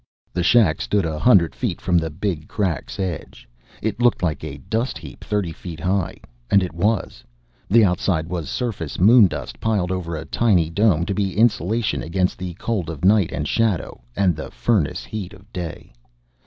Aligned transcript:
The 0.33 0.41
shack 0.41 0.81
stood 0.81 1.05
a 1.05 1.19
hundred 1.19 1.53
feet 1.53 1.79
from 1.79 1.99
the 1.99 2.09
Big 2.09 2.47
Crack's 2.47 2.99
edge. 2.99 3.47
It 3.83 4.01
looked 4.01 4.23
like 4.23 4.43
a 4.43 4.57
dust 4.57 4.97
heap 4.97 5.23
thirty 5.23 5.51
feet 5.51 5.79
high, 5.79 6.17
and 6.49 6.63
it 6.63 6.73
was. 6.73 7.23
The 7.69 7.85
outside 7.85 8.27
was 8.27 8.49
surface 8.49 8.97
moondust, 8.99 9.59
piled 9.59 9.91
over 9.91 10.15
a 10.15 10.25
tiny 10.25 10.71
dome 10.71 11.05
to 11.05 11.13
be 11.13 11.37
insulation 11.37 12.01
against 12.01 12.39
the 12.39 12.55
cold 12.55 12.89
of 12.89 13.05
night 13.05 13.31
and 13.31 13.47
shadow 13.47 14.01
and 14.15 14.35
the 14.35 14.49
furnace 14.49 15.05
heat 15.05 15.33
of 15.33 15.53
day. 15.53 15.93